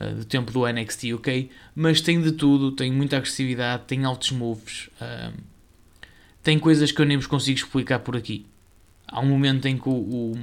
Uh, 0.00 0.14
do 0.14 0.24
tempo 0.24 0.52
do 0.52 0.66
NXT 0.66 1.14
UK, 1.14 1.50
mas 1.74 2.00
tem 2.00 2.20
de 2.20 2.32
tudo, 2.32 2.72
tem 2.72 2.92
muita 2.92 3.16
agressividade, 3.16 3.84
tem 3.86 4.04
altos 4.04 4.30
moves, 4.32 4.88
uh, 5.00 5.32
tem 6.42 6.58
coisas 6.58 6.90
que 6.92 7.00
eu 7.00 7.06
nem 7.06 7.16
vos 7.16 7.26
consigo 7.26 7.58
explicar 7.58 8.00
por 8.00 8.16
aqui. 8.16 8.46
Há 9.06 9.20
um 9.20 9.26
momento 9.26 9.66
em 9.66 9.78
que 9.78 9.88
o, 9.88 9.92
o, 9.92 10.38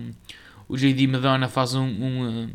o 0.68 0.78
JD 0.78 1.08
Madonna 1.08 1.48
faz 1.48 1.76
um, 1.76 1.86
um, 1.86 2.50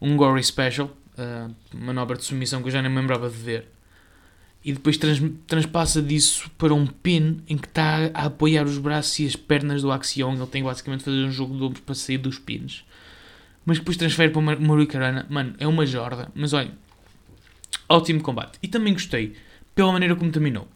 um 0.00 0.16
Gory 0.16 0.42
Special, 0.42 0.90
uh, 1.18 1.54
manobra 1.74 2.16
de 2.16 2.24
submissão 2.24 2.60
que 2.60 2.68
eu 2.68 2.72
já 2.72 2.82
nem 2.82 2.90
me 2.90 2.98
lembrava 2.98 3.28
de 3.28 3.36
ver, 3.36 3.68
e 4.64 4.72
depois 4.72 4.96
trans, 4.96 5.20
transpassa 5.46 6.00
disso 6.00 6.48
para 6.56 6.72
um 6.72 6.86
pin 6.86 7.42
em 7.48 7.56
que 7.56 7.66
está 7.66 8.10
a 8.14 8.26
apoiar 8.26 8.64
os 8.64 8.78
braços 8.78 9.18
e 9.18 9.26
as 9.26 9.34
pernas 9.34 9.82
do 9.82 9.90
Axion. 9.90 10.34
Ele 10.34 10.46
tem 10.46 10.62
basicamente 10.62 11.02
fazer 11.02 11.24
um 11.24 11.32
jogo 11.32 11.56
de 11.56 11.64
ombros 11.64 11.80
para 11.80 11.96
sair 11.96 12.18
dos 12.18 12.38
pins 12.38 12.84
mas 13.64 13.78
depois 13.78 13.96
transfere 13.96 14.30
para 14.30 14.40
o 14.40 14.60
Murikarana. 14.60 15.26
Mano, 15.28 15.54
é 15.58 15.66
uma 15.66 15.86
jorda. 15.86 16.30
Mas 16.34 16.52
olha, 16.52 16.72
ótimo 17.88 18.20
combate. 18.20 18.58
E 18.62 18.68
também 18.68 18.92
gostei 18.92 19.34
pela 19.74 19.92
maneira 19.92 20.16
como 20.16 20.30
terminou. 20.30 20.68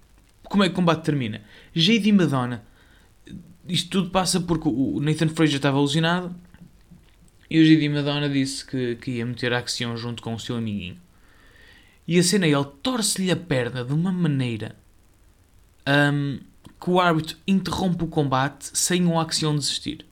Como 0.44 0.62
é 0.62 0.68
que 0.68 0.72
o 0.72 0.76
combate 0.76 1.04
termina? 1.04 1.42
JD 1.74 2.12
Madonna. 2.12 2.64
Isto 3.68 3.90
tudo 3.90 4.10
passa 4.10 4.40
porque 4.40 4.68
o 4.68 5.00
Nathan 5.00 5.28
Fraser 5.28 5.56
estava 5.56 5.76
alucinado 5.76 6.34
e 7.50 7.60
o 7.60 7.64
JD 7.64 7.88
Madonna 7.88 8.28
disse 8.28 8.64
que, 8.64 8.96
que 8.96 9.12
ia 9.12 9.26
meter 9.26 9.52
a 9.52 9.58
ação 9.58 9.96
junto 9.96 10.22
com 10.22 10.34
o 10.34 10.38
seu 10.38 10.56
amiguinho. 10.56 10.96
E 12.06 12.18
a 12.18 12.22
cena 12.22 12.46
é 12.46 12.50
ele 12.50 12.64
torce-lhe 12.82 13.32
a 13.32 13.36
perna 13.36 13.84
de 13.84 13.92
uma 13.92 14.12
maneira 14.12 14.76
um, 15.86 16.38
que 16.80 16.90
o 16.90 17.00
árbitro 17.00 17.36
interrompe 17.46 18.04
o 18.04 18.08
combate 18.08 18.70
sem 18.72 19.04
o 19.06 19.18
ação 19.18 19.56
desistir. 19.56 20.06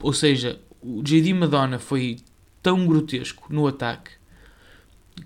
Ou 0.00 0.12
seja, 0.12 0.60
o 0.82 1.02
JD 1.02 1.32
Madonna 1.34 1.78
foi 1.78 2.18
tão 2.62 2.86
grotesco 2.86 3.52
no 3.52 3.66
ataque 3.66 4.12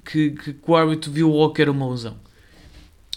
que, 0.05 0.31
que, 0.31 0.53
que 0.55 0.71
o 0.71 0.77
árbitro 0.77 1.11
viu 1.11 1.31
logo 1.31 1.55
que 1.55 1.63
era 1.63 1.71
uma 1.71 1.89
lesão. 1.89 2.17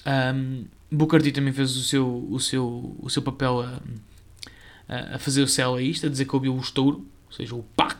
Um, 0.05 0.65
Booker 0.91 1.21
T 1.21 1.31
também 1.31 1.53
fez 1.53 1.75
o 1.75 1.83
seu, 1.83 2.27
o 2.29 2.39
seu, 2.39 2.95
o 2.99 3.09
seu 3.09 3.21
papel 3.21 3.61
a, 3.61 5.15
a 5.15 5.19
fazer 5.19 5.43
o 5.43 5.47
céu 5.47 5.75
a 5.75 5.81
isto, 5.81 6.07
a 6.07 6.09
dizer 6.09 6.25
que 6.25 6.35
ouviu 6.35 6.55
o 6.55 6.59
estouro, 6.59 7.05
ou 7.27 7.31
seja, 7.31 7.55
o 7.55 7.63
pá 7.75 7.99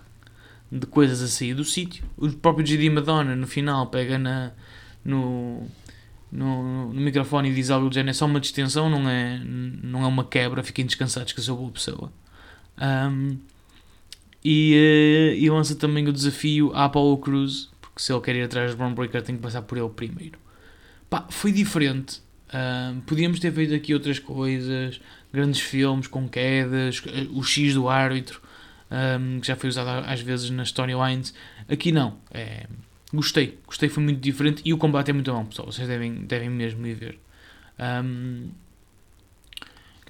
de 0.72 0.86
coisas 0.86 1.22
a 1.22 1.28
sair 1.28 1.54
do 1.54 1.64
sítio. 1.64 2.04
O 2.18 2.32
próprio 2.32 2.64
JD 2.64 2.90
Madonna 2.90 3.36
no 3.36 3.48
final 3.48 3.88
pega 3.88 4.18
na, 4.18 4.52
no, 5.04 5.68
no, 6.32 6.94
no 6.94 7.02
microfone 7.02 7.50
e 7.50 7.54
diz 7.54 7.70
algo 7.70 7.90
do 7.90 7.94
género: 7.94 8.12
é 8.12 8.14
só 8.14 8.26
uma 8.26 8.40
distensão, 8.40 8.90
não 8.90 9.08
é, 9.08 9.40
não 9.40 10.04
é 10.04 10.08
uma 10.08 10.24
quebra, 10.24 10.64
fiquem 10.64 10.86
descansados 10.86 11.34
que 11.34 11.40
eu 11.40 11.44
sou 11.44 11.58
boa 11.58 11.72
pessoa. 11.72 12.12
Um, 12.82 13.38
e, 14.44 15.34
uh, 15.36 15.38
e 15.38 15.50
lança 15.50 15.76
também 15.76 16.08
o 16.08 16.14
desafio 16.14 16.72
à 16.74 16.86
Apollo 16.86 17.18
Cruz, 17.18 17.70
porque 17.82 18.02
se 18.02 18.12
ele 18.12 18.22
quer 18.22 18.36
ir 18.36 18.44
atrás 18.44 18.72
do 18.72 18.78
Braun 18.78 18.94
Breaker 18.94 19.22
tem 19.22 19.36
que 19.36 19.42
passar 19.42 19.62
por 19.62 19.78
ele 19.78 19.90
primeiro. 19.90 20.40
Pá, 21.10 21.26
foi 21.30 21.52
diferente. 21.52 22.22
Uh, 22.50 23.00
podíamos 23.02 23.40
ter 23.40 23.52
feito 23.52 23.74
aqui 23.74 23.94
outras 23.94 24.20
coisas, 24.20 25.00
grandes 25.32 25.60
filmes 25.60 26.08
com 26.08 26.28
quedas, 26.28 27.02
o 27.32 27.44
X 27.44 27.74
do 27.74 27.88
árbitro, 27.88 28.42
um, 28.92 29.40
que 29.40 29.48
já 29.48 29.56
foi 29.56 29.70
usado 29.70 29.90
às 30.08 30.22
vezes 30.22 30.50
nas 30.50 30.70
storylines. 30.70 31.34
Aqui 31.68 31.92
não. 31.92 32.18
É, 32.32 32.66
gostei, 33.14 33.60
gostei, 33.66 33.90
foi 33.90 34.04
muito 34.04 34.20
diferente 34.20 34.62
e 34.66 34.74
o 34.74 34.78
combate 34.78 35.12
é 35.12 35.14
muito 35.14 35.32
bom, 35.32 35.46
pessoal. 35.46 35.72
Vocês 35.72 35.88
devem, 35.88 36.26
devem 36.26 36.50
mesmo 36.50 36.86
ir 36.88 36.96
ver. 36.96 37.20
Um, 37.80 38.50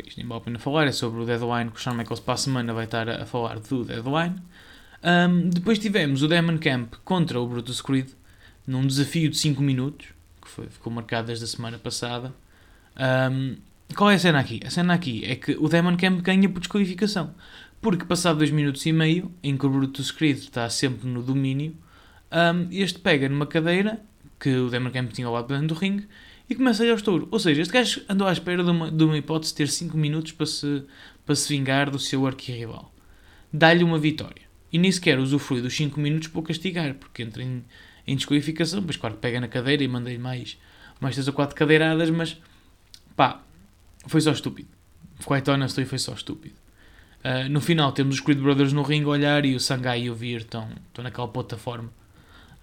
isto 0.05 0.17
nem 0.17 0.27
vale 0.27 0.41
a 0.41 0.43
pena 0.43 0.59
falar, 0.59 0.87
é 0.87 0.91
sobre 0.91 1.21
o 1.21 1.25
Deadline, 1.25 1.71
que 1.71 1.77
o 1.77 1.79
Shawn 1.79 1.95
Michaels 1.95 2.19
para 2.19 2.33
a 2.33 2.37
semana 2.37 2.73
vai 2.73 2.85
estar 2.85 3.09
a, 3.09 3.25
falar 3.25 3.59
do 3.59 3.83
Deadline. 3.83 4.35
Um, 5.03 5.49
depois 5.49 5.79
tivemos 5.79 6.23
o 6.23 6.27
Demon 6.27 6.57
Camp 6.57 6.95
contra 7.03 7.39
o 7.39 7.47
Brutus 7.47 7.81
Creed, 7.81 8.09
num 8.67 8.85
desafio 8.85 9.29
de 9.29 9.37
5 9.37 9.61
minutos, 9.61 10.07
que 10.41 10.49
foi, 10.49 10.67
ficou 10.67 10.91
marcado 10.91 11.27
desde 11.27 11.45
a 11.45 11.47
semana 11.47 11.77
passada. 11.77 12.33
Um, 13.31 13.57
qual 13.95 14.11
é 14.11 14.15
a 14.15 14.19
cena 14.19 14.39
aqui? 14.39 14.59
A 14.65 14.69
cena 14.69 14.93
aqui 14.93 15.23
é 15.25 15.35
que 15.35 15.53
o 15.53 15.67
Demon 15.67 15.97
Camp 15.97 16.21
ganha 16.21 16.49
por 16.49 16.59
desqualificação, 16.59 17.33
porque 17.81 18.05
passado 18.05 18.39
2 18.39 18.51
minutos 18.51 18.85
e 18.85 18.91
meio, 18.91 19.31
em 19.41 19.57
que 19.57 19.65
o 19.65 19.69
Brutus 19.69 20.11
Creed 20.11 20.37
está 20.37 20.69
sempre 20.69 21.07
no 21.07 21.23
domínio, 21.23 21.75
um, 22.31 22.67
este 22.71 22.99
pega 22.99 23.27
numa 23.27 23.47
cadeira 23.47 23.99
que 24.39 24.55
o 24.55 24.69
Demon 24.69 24.91
Camp 24.91 25.11
tinha 25.11 25.29
lá 25.29 25.41
dentro 25.41 25.67
do 25.67 25.73
ringue 25.73 26.07
e 26.49 26.55
começa 26.55 26.81
a 26.81 26.85
ir 26.85 26.89
ao 26.89 26.95
estouro. 26.95 27.27
Ou 27.29 27.39
seja, 27.39 27.61
este 27.61 27.71
gajo 27.71 28.01
andou 28.09 28.27
à 28.27 28.33
espera 28.33 28.63
de 28.63 28.71
uma, 28.71 28.91
de 28.91 29.03
uma 29.03 29.17
hipótese 29.17 29.51
de 29.51 29.57
ter 29.57 29.67
5 29.67 29.95
minutos 29.95 30.31
para 30.31 30.47
se, 30.47 30.83
para 31.25 31.35
se 31.35 31.47
vingar 31.47 31.91
do 31.91 31.99
seu 31.99 32.25
arquirrival. 32.25 32.91
Dá-lhe 33.53 33.83
uma 33.83 33.99
vitória. 33.99 34.41
E 34.71 34.77
nem 34.77 34.91
sequer 34.91 35.19
usufrui 35.19 35.61
dos 35.61 35.75
5 35.75 35.99
minutos 35.99 36.27
para 36.27 36.39
o 36.39 36.43
castigar, 36.43 36.95
porque 36.95 37.21
entra 37.21 37.43
em, 37.43 37.63
em 38.07 38.15
desqualificação. 38.15 38.81
Pois, 38.81 38.97
claro, 38.97 39.15
pega 39.17 39.39
na 39.39 39.47
cadeira 39.47 39.83
e 39.83 39.87
manda-lhe 39.87 40.17
mais, 40.17 40.57
mais 40.99 41.15
3 41.15 41.27
ou 41.27 41.33
4 41.33 41.55
cadeiradas, 41.55 42.09
mas 42.09 42.37
pá, 43.15 43.43
foi 44.07 44.21
só 44.21 44.31
estúpido. 44.31 44.69
Quite 45.25 45.49
honestly, 45.51 45.85
foi 45.85 45.99
só 45.99 46.13
estúpido. 46.13 46.55
Uh, 47.19 47.49
no 47.49 47.59
final 47.59 47.91
temos 47.91 48.15
os 48.15 48.21
Creed 48.21 48.39
Brothers 48.39 48.71
no 48.71 48.81
ringue 48.81 49.07
a 49.07 49.09
olhar 49.09 49.45
e 49.45 49.53
o 49.53 49.59
Sangai 49.59 50.03
e 50.03 50.09
o 50.09 50.15
Vir 50.15 50.37
estão, 50.37 50.69
estão 50.87 51.03
naquela 51.03 51.27
plataforma. 51.27 51.89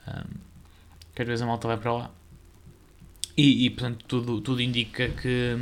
Um, 0.09 0.11
ah, 0.11 0.27
que 1.15 1.23
às 1.23 1.29
vezes 1.29 1.43
a 1.43 1.47
malta 1.47 1.69
vai 1.69 1.77
para 1.77 1.93
lá. 1.93 2.11
E, 3.37 3.67
e, 3.67 3.71
portanto 3.71 4.05
tudo, 4.09 4.41
tudo 4.41 4.63
indica 4.63 5.09
que, 5.09 5.57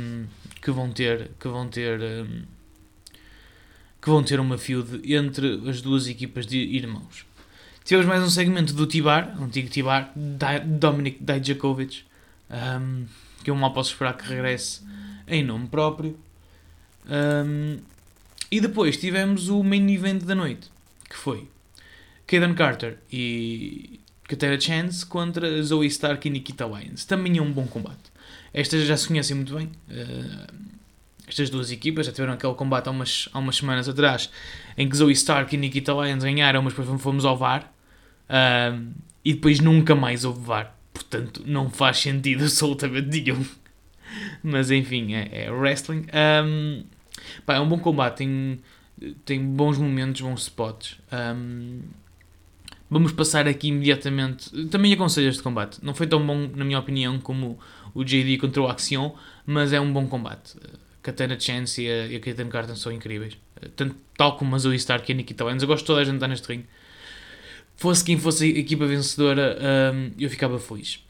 que 0.61 0.71
vão 0.71 0.91
ter 0.91 1.31
que 1.39 1.47
vão 1.47 1.67
ter 1.67 1.99
que 4.01 4.09
vão 4.09 4.23
ter 4.23 4.39
uma 4.39 4.57
feud 4.57 5.01
entre 5.13 5.67
as 5.69 5.81
duas 5.81 6.07
equipas 6.07 6.45
de 6.45 6.57
irmãos. 6.57 7.25
Tivemos 7.83 8.07
mais 8.07 8.23
um 8.23 8.29
segmento 8.29 8.73
do 8.73 8.87
Tibar, 8.87 9.35
antigo 9.41 9.69
Tibar, 9.69 10.11
Dominic 10.65 11.19
Dijakovic, 11.21 12.03
um, 12.49 13.05
que 13.43 13.51
eu 13.51 13.55
mal 13.55 13.73
posso 13.73 13.91
esperar 13.91 14.15
que 14.15 14.27
regresse 14.27 14.81
em 15.27 15.43
nome 15.43 15.67
próprio. 15.67 16.17
Um, 17.07 17.79
e 18.51 18.59
depois 18.59 18.97
tivemos 18.97 19.49
o 19.49 19.63
main 19.63 19.87
event 19.91 20.23
da 20.23 20.33
noite, 20.33 20.71
que 21.09 21.15
foi 21.15 21.47
Kaden 22.27 22.53
Carter 22.53 22.97
e 23.11 23.99
Katera 24.27 24.59
Chance 24.59 25.05
contra 25.05 25.61
Zoe 25.61 25.87
Stark 25.87 26.27
e 26.27 26.31
Nikita 26.31 26.65
Lyons. 26.65 27.05
Também 27.05 27.37
é 27.37 27.41
um 27.41 27.51
bom 27.51 27.67
combate. 27.67 28.11
Estas 28.53 28.85
já 28.85 28.97
se 28.97 29.07
conhecem 29.07 29.35
muito 29.35 29.55
bem. 29.55 29.69
Uh, 29.89 30.53
estas 31.27 31.49
duas 31.49 31.71
equipas 31.71 32.05
já 32.05 32.11
tiveram 32.11 32.33
aquele 32.33 32.53
combate 32.53 32.87
há 32.87 32.91
umas, 32.91 33.29
há 33.33 33.39
umas 33.39 33.57
semanas 33.57 33.89
atrás 33.89 34.29
em 34.77 34.87
que 34.87 34.95
Zoe 34.95 35.13
Stark 35.13 35.53
e 35.53 35.57
Nikita 35.57 35.93
Lyons 35.93 36.23
ganharam, 36.23 36.61
mas 36.61 36.73
depois 36.73 37.01
fomos 37.01 37.25
ao 37.25 37.37
VAR. 37.37 37.71
Uh, 38.29 38.91
e 39.23 39.33
depois 39.33 39.59
nunca 39.59 39.95
mais 39.95 40.23
houve 40.23 40.39
VAR. 40.41 40.75
Portanto, 40.93 41.43
não 41.45 41.69
faz 41.69 41.99
sentido 41.99 42.45
absolutamente 42.45 43.21
nenhum. 43.21 43.45
Mas 44.43 44.71
enfim, 44.71 45.13
é, 45.13 45.45
é 45.45 45.51
wrestling. 45.51 46.05
Um, 46.45 46.83
pá, 47.45 47.55
é 47.55 47.59
um 47.59 47.67
bom 47.67 47.79
combate. 47.79 48.17
Tem, 48.17 48.59
tem 49.25 49.43
bons 49.43 49.77
momentos, 49.77 50.21
bons 50.21 50.43
spots. 50.43 50.97
Um, 51.11 51.81
Vamos 52.89 53.11
passar 53.11 53.47
aqui 53.47 53.69
imediatamente. 53.69 54.49
Também 54.67 54.93
aconselho 54.93 55.29
este 55.29 55.41
combate. 55.41 55.79
Não 55.81 55.93
foi 55.93 56.07
tão 56.07 56.25
bom, 56.25 56.49
na 56.55 56.63
minha 56.63 56.79
opinião, 56.79 57.19
como 57.19 57.57
o 57.93 58.03
JD 58.03 58.37
contra 58.37 58.61
o 58.61 58.67
Axion, 58.67 59.11
mas 59.45 59.73
é 59.73 59.79
um 59.79 59.91
bom 59.91 60.07
combate. 60.07 60.55
Katana 61.01 61.39
Chance 61.39 61.83
e 61.83 61.89
a, 61.89 62.05
e 62.07 62.19
Carton 62.19 62.75
são 62.75 62.91
incríveis. 62.91 63.37
Tanto, 63.75 63.95
tal 64.17 64.37
como 64.37 64.55
a 64.55 64.59
Zoe 64.59 64.75
Stark 64.75 65.09
e 65.09 65.13
a 65.13 65.15
Nikita 65.15 65.43
Lyons. 65.43 65.61
Eu 65.61 65.67
gosto 65.67 65.83
de 65.83 65.87
toda 65.87 66.01
a 66.01 66.03
gente 66.03 66.15
estar 66.15 66.27
neste 66.27 66.47
ringue. 66.47 66.65
Fosse 67.77 68.03
quem 68.03 68.17
fosse 68.17 68.45
a 68.45 68.47
equipa 68.59 68.85
vencedora, 68.85 69.57
um, 69.93 70.11
eu 70.17 70.29
ficava 70.29 70.59
feliz. 70.59 71.03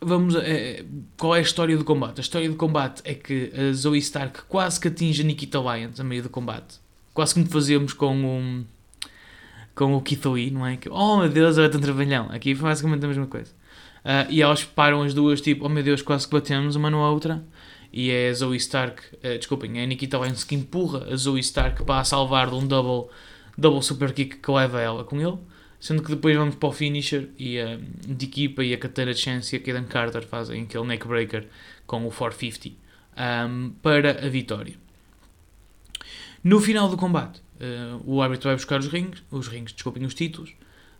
Vamos 0.00 0.34
a, 0.34 0.40
é, 0.40 0.84
qual 1.16 1.34
é 1.36 1.38
a 1.38 1.42
história 1.42 1.76
do 1.76 1.84
combate? 1.84 2.18
A 2.18 2.20
história 2.20 2.48
do 2.48 2.56
combate 2.56 3.02
é 3.04 3.14
que 3.14 3.52
a 3.54 3.72
Zoe 3.72 3.98
Stark 3.98 4.42
quase 4.48 4.80
que 4.80 4.88
atinge 4.88 5.22
a 5.22 5.24
Nikita 5.24 5.58
Lyons 5.60 6.00
a 6.00 6.04
meio 6.04 6.22
do 6.22 6.28
combate. 6.28 6.80
Quase 7.14 7.34
como 7.34 7.46
fazemos 7.46 7.92
com. 7.92 8.14
Um, 8.16 8.64
com 9.74 9.94
o 9.94 10.00
Keith 10.00 10.24
Lee, 10.26 10.50
não 10.50 10.66
é? 10.66 10.76
Que, 10.76 10.88
oh 10.88 11.18
meu 11.18 11.28
Deus, 11.28 11.58
é 11.58 11.68
tão 11.68 11.80
trabalhão. 11.80 12.28
Aqui 12.30 12.54
foi 12.54 12.68
basicamente 12.68 13.04
a 13.04 13.08
mesma 13.08 13.26
coisa. 13.26 13.52
Uh, 14.04 14.30
e 14.30 14.42
elas 14.42 14.64
param 14.64 15.02
as 15.02 15.14
duas, 15.14 15.40
tipo, 15.40 15.64
oh 15.64 15.68
meu 15.68 15.82
Deus, 15.82 16.02
quase 16.02 16.26
que 16.26 16.32
batemos 16.32 16.76
uma 16.76 16.90
na 16.90 17.08
outra. 17.08 17.42
E 17.92 18.10
é 18.10 18.30
a 18.30 18.34
Zoe 18.34 18.56
Stark, 18.56 19.02
uh, 19.16 19.38
desculpem, 19.38 19.78
é 19.78 19.84
a 19.84 19.86
Nikita 19.86 20.18
Lyons 20.18 20.44
que 20.44 20.54
empurra 20.54 21.06
a 21.10 21.16
Zoe 21.16 21.40
Stark 21.40 21.84
para 21.84 22.00
a 22.00 22.04
salvar 22.04 22.50
de 22.50 22.56
um 22.56 22.66
double, 22.66 23.10
double 23.56 23.82
super 23.82 24.12
kick 24.12 24.36
que 24.36 24.50
leva 24.50 24.80
ela 24.80 25.04
com 25.04 25.20
ele. 25.20 25.38
Sendo 25.78 26.00
que 26.00 26.10
depois 26.10 26.36
vamos 26.36 26.54
para 26.54 26.68
o 26.68 26.72
finisher 26.72 27.30
e 27.36 27.58
a 27.58 27.76
de 28.06 28.26
equipa 28.26 28.62
e 28.62 28.72
a 28.72 28.78
Katana 28.78 29.12
Chance 29.12 29.56
e 29.56 29.58
a 29.58 29.60
Kaden 29.60 29.84
Carter 29.84 30.24
fazem 30.24 30.62
aquele 30.62 30.86
neckbreaker 30.86 31.48
com 31.88 32.06
o 32.06 32.10
450 32.10 32.76
um, 33.16 33.70
para 33.82 34.24
a 34.24 34.28
vitória. 34.28 34.74
No 36.42 36.60
final 36.60 36.88
do 36.88 36.96
combate, 36.96 37.41
uh, 37.62 38.02
o 38.04 38.20
árbitro 38.20 38.48
vai 38.48 38.56
buscar 38.56 38.80
os 38.80 38.88
rings, 38.88 39.22
os 39.30 39.48
rings, 39.48 39.72
desculpem, 39.72 40.04
os 40.04 40.14
títulos, 40.14 40.52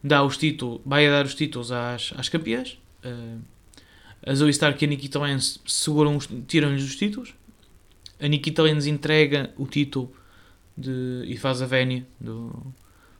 dá 0.02 0.22
os 0.22 0.36
títulos, 0.36 0.80
vai 0.86 1.08
dar 1.08 1.26
os 1.26 1.34
títulos 1.34 1.72
às, 1.72 2.12
às 2.16 2.28
campeãs. 2.28 2.78
Uh, 3.04 3.40
a 4.24 4.34
Zoe 4.34 4.50
Stark 4.50 4.82
e 4.82 4.86
a 4.86 4.88
Nikita 4.88 5.18
Lyons 5.18 5.60
seguram, 5.66 6.18
tiram-lhes 6.46 6.84
os 6.84 6.96
títulos. 6.96 7.34
A 8.20 8.28
Nikita 8.28 8.62
Lyons 8.62 8.86
entrega 8.86 9.52
o 9.56 9.66
título 9.66 10.14
de, 10.76 11.24
e 11.26 11.36
faz 11.36 11.60
a 11.60 11.66
vénia 11.66 12.06
do, 12.20 12.72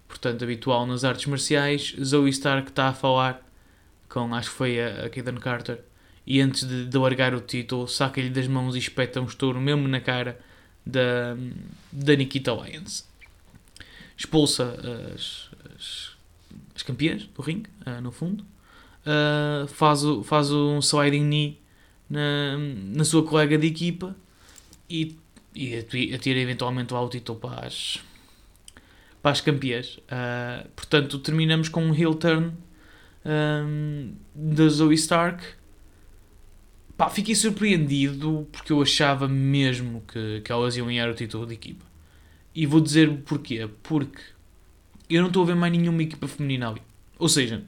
portanto, 0.06 0.44
habitual 0.44 0.86
nas 0.86 1.02
artes 1.02 1.26
marciais. 1.26 1.96
Zoe 2.02 2.30
Stark 2.30 2.70
está 2.70 2.88
a 2.88 2.92
falar 2.94 3.44
com, 4.08 4.32
acho 4.34 4.50
que 4.50 4.56
foi 4.56 4.80
a, 4.80 5.06
a 5.06 5.10
Kaden 5.10 5.36
Carter, 5.36 5.80
e 6.24 6.40
antes 6.40 6.64
de, 6.64 6.86
de 6.86 6.98
largar 6.98 7.34
o 7.34 7.40
título, 7.40 7.88
saca-lhe 7.88 8.30
das 8.30 8.46
mãos 8.46 8.76
e 8.76 8.78
espeta 8.78 9.20
um 9.20 9.24
estouro 9.24 9.60
mesmo 9.60 9.88
na 9.88 10.00
cara 10.00 10.38
da, 10.86 11.36
da 11.90 12.14
Nikita 12.14 12.52
Lyons. 12.52 13.10
Expulsa 14.22 14.78
as, 15.14 15.50
as, 15.74 16.10
as 16.76 16.82
campeãs 16.82 17.26
do 17.26 17.42
ringue, 17.42 17.68
uh, 17.84 18.00
no 18.00 18.12
fundo. 18.12 18.44
Uh, 19.04 19.66
faz, 19.66 20.02
faz 20.24 20.52
um 20.52 20.78
sliding 20.78 21.24
knee 21.24 21.60
na, 22.08 22.56
na 22.94 23.04
sua 23.04 23.24
colega 23.24 23.58
de 23.58 23.66
equipa 23.66 24.14
e, 24.88 25.16
e 25.56 25.74
atira 26.14 26.38
eventualmente 26.38 26.94
o 26.94 27.08
título 27.08 27.40
para 27.40 27.66
as, 27.66 27.98
para 29.20 29.32
as 29.32 29.40
campeãs. 29.40 29.96
Uh, 29.96 30.68
portanto, 30.76 31.18
terminamos 31.18 31.68
com 31.68 31.84
um 31.84 31.92
heel 31.92 32.14
turn 32.14 32.52
um, 33.26 34.14
da 34.34 34.68
Zoe 34.68 34.94
Stark 34.94 35.42
Pá, 36.96 37.10
fiquei 37.10 37.34
surpreendido 37.34 38.46
porque 38.52 38.72
eu 38.72 38.80
achava 38.80 39.26
mesmo 39.26 40.04
que, 40.06 40.40
que 40.42 40.52
elas 40.52 40.76
iam 40.76 40.86
ganhar 40.86 41.10
o 41.10 41.14
título 41.14 41.44
de 41.44 41.54
equipa. 41.54 41.91
E 42.54 42.66
vou 42.66 42.80
dizer 42.80 43.10
porquê. 43.24 43.68
Porque 43.82 44.20
eu 45.08 45.20
não 45.20 45.28
estou 45.28 45.42
a 45.42 45.46
ver 45.46 45.54
mais 45.54 45.72
nenhuma 45.72 46.02
equipa 46.02 46.28
feminina 46.28 46.68
ali. 46.68 46.82
Ou 47.18 47.28
seja, 47.28 47.62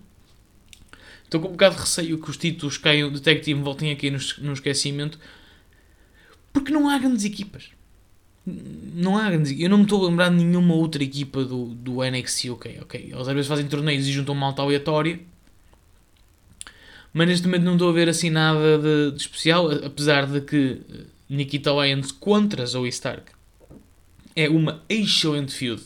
estou 1.25 1.41
com 1.41 1.49
um 1.49 1.53
bocado 1.53 1.77
de 1.77 1.81
receio 1.83 2.19
que 2.19 2.31
os 2.31 2.37
títulos 2.37 2.79
caiam 2.79 3.11
de 3.11 3.21
tag 3.21 3.41
team 3.41 3.63
voltem 3.63 3.91
aqui 3.91 4.11
no, 4.11 4.53
esquecimento. 4.53 5.19
Porque 6.53 6.73
não 6.73 6.89
há 6.89 6.99
grandes 6.99 7.25
equipas. 7.25 7.71
Não 8.47 9.17
há 9.17 9.31
grandes 9.31 9.59
Eu 9.59 9.71
não 9.71 9.79
me 9.79 9.85
estou 9.85 10.05
a 10.05 10.09
lembrar 10.09 10.29
de 10.29 10.37
nenhuma 10.37 10.75
outra 10.75 11.03
equipa 11.03 11.45
do, 11.45 11.67
do 11.67 12.03
NXT, 12.03 12.51
ok, 12.51 12.79
ok. 12.83 13.01
Eles 13.01 13.29
às 13.29 13.35
vezes 13.35 13.47
fazem 13.47 13.67
torneios 13.67 14.07
e 14.07 14.13
juntam 14.13 14.35
malta 14.35 14.61
aleatória 14.61 15.19
mas 17.15 17.29
neste 17.29 17.47
momento 17.47 17.63
não 17.63 17.75
estou 17.75 17.89
a 17.89 17.93
ver 17.93 18.09
assim 18.09 18.29
nada 18.29 18.77
de, 18.77 19.13
de 19.13 19.23
especial, 19.23 19.71
apesar 19.71 20.27
de 20.27 20.41
que 20.41 20.81
eh, 20.93 21.05
Nikita 21.31 21.71
Lyons 21.71 22.11
contra 22.11 22.67
Zoe 22.67 22.89
Stark 22.89 23.31
é 24.35 24.49
uma 24.49 24.83
excelente 24.89 25.55
feud 25.55 25.83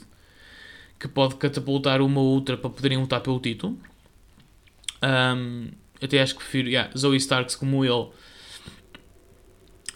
que 0.99 1.07
pode 1.07 1.37
catapultar 1.37 2.01
uma 2.01 2.21
ou 2.21 2.27
outra 2.27 2.57
para 2.57 2.71
poderem 2.71 2.99
lutar 2.99 3.21
pelo 3.21 3.39
título. 3.39 3.79
Um, 5.03 5.69
até 6.03 6.21
acho 6.21 6.35
que 6.35 6.41
prefiro 6.41 6.69
yeah, 6.69 6.91
Zoe 6.97 7.17
Starks 7.17 7.55
como 7.55 7.85
ele. 7.85 8.09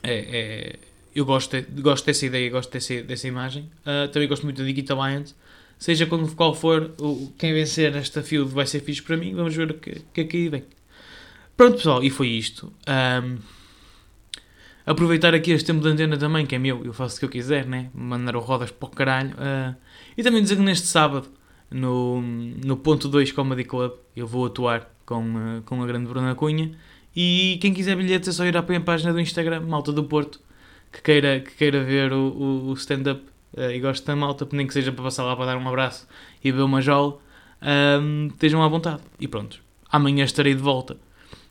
É, 0.03 0.15
é, 0.15 0.79
eu 1.15 1.25
gosto, 1.25 1.57
gosto 1.81 2.07
dessa 2.07 2.27
ideia, 2.27 2.51
gosto 2.51 2.73
dessa, 2.73 3.03
dessa 3.03 3.29
imagem. 3.29 3.71
Uh, 3.81 4.09
também 4.09 4.29
gosto 4.29 4.45
muito 4.45 4.59
da 4.59 4.65
Nikita 4.65 4.95
Lyons. 4.95 5.35
Seja 5.79 6.07
quando, 6.07 6.33
qual 6.35 6.55
for, 6.55 6.93
o, 6.99 7.33
quem 7.37 7.53
vencer 7.53 7.95
esta 7.97 8.23
feud 8.23 8.51
vai 8.53 8.67
ser 8.67 8.81
fixe 8.81 9.03
para 9.03 9.17
mim. 9.17 9.35
Vamos 9.35 9.55
ver 9.55 9.71
o 9.71 9.75
que, 9.75 10.03
que 10.13 10.21
aqui 10.21 10.49
vem. 10.49 10.65
Pronto, 11.57 11.77
pessoal, 11.77 12.03
e 12.03 12.11
foi 12.11 12.29
isto. 12.29 12.73
Um, 12.89 13.39
aproveitar 14.85 15.35
aqui 15.35 15.53
este 15.53 15.67
tempo 15.67 15.81
de 15.81 15.89
antena 15.89 16.17
também, 16.17 16.47
que 16.47 16.55
é 16.55 16.59
meu, 16.59 16.85
eu 16.85 16.93
faço 16.93 17.17
o 17.17 17.19
que 17.21 17.25
eu 17.25 17.29
quiser, 17.29 17.67
né? 17.67 17.91
Mandar 17.95 18.37
o 18.37 18.41
rodas 18.41 18.71
para 18.71 18.87
o 18.87 18.91
caralho. 18.91 19.31
Uh, 19.31 19.75
e 20.17 20.23
também 20.23 20.43
dizer 20.43 20.57
que 20.57 20.63
neste 20.63 20.87
sábado, 20.87 21.29
no, 21.71 22.21
no 22.21 22.77
ponto 22.77 23.09
2 23.09 23.33
Comedy 23.33 23.65
Club, 23.65 23.93
eu 24.17 24.27
vou 24.27 24.47
atuar 24.47 24.91
com, 25.07 25.23
uh, 25.23 25.63
com 25.65 25.83
a 25.83 25.87
grande 25.87 26.07
Bruna 26.07 26.35
Cunha. 26.35 26.73
E 27.15 27.59
quem 27.61 27.75
quiser 27.75 27.97
bilhetes 27.97 28.29
é 28.29 28.33
só 28.33 28.45
ir 28.45 28.57
à 28.57 28.63
página 28.63 29.13
do 29.13 29.21
Instagram, 29.21 29.61
Malta 29.61 29.93
do 29.93 30.05
Porto, 30.05 30.41
que 30.91 31.03
queira, 31.03 31.41
que 31.41 31.53
queira 31.53 31.83
ver 31.85 32.13
o, 32.13 32.29
o, 32.29 32.69
o 32.71 32.73
stand-up 32.75 33.23
uh, 33.57 33.71
e 33.71 33.81
gosto 33.81 34.07
da 34.07 34.17
malta, 34.17 34.49
nem 34.53 34.67
que 34.67 34.73
seja 34.73 34.93
para 34.93 35.05
passar 35.05 35.25
lá 35.25 35.37
para 35.37 35.47
dar 35.47 35.57
um 35.57 35.69
abraço 35.69 36.09
e 36.43 36.51
ver 36.51 36.63
uma 36.63 36.81
jola, 36.81 37.19
um, 38.01 38.29
estejam 38.29 38.63
à 38.63 38.69
vontade. 38.69 39.03
E 39.21 39.29
pronto, 39.29 39.61
amanhã 39.91 40.25
estarei 40.25 40.55
de 40.55 40.63
volta 40.63 40.97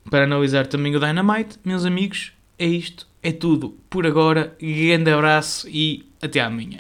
para 0.09 0.23
analisar 0.25 0.67
também 0.67 0.95
o 0.95 0.99
Dynamite. 0.99 1.59
Meus 1.63 1.85
amigos, 1.85 2.33
é 2.57 2.65
isto, 2.65 3.07
é 3.21 3.31
tudo 3.31 3.77
por 3.89 4.05
agora. 4.05 4.55
Grande 4.59 5.11
abraço 5.11 5.67
e 5.69 6.05
até 6.21 6.39
amanhã. 6.39 6.79